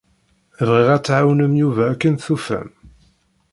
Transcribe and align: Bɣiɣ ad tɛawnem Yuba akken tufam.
Bɣiɣ 0.67 0.89
ad 0.95 1.03
tɛawnem 1.03 1.53
Yuba 1.61 1.83
akken 1.91 2.13
tufam. 2.17 2.69